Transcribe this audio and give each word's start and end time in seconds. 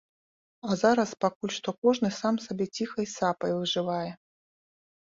А 0.69 0.77
зараз 0.83 1.09
пакуль 1.25 1.53
што 1.57 1.69
кожны 1.83 2.09
сам 2.19 2.35
сабе 2.49 2.65
ціхай 2.79 3.05
сапай 3.17 3.51
выжывае. 3.59 4.07